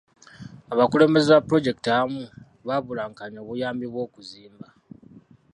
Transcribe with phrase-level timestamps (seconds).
[0.73, 2.23] Abakulembeze ba pulojekiti abamu
[2.67, 4.67] baabulankanya obuyambi bw'okuzimba.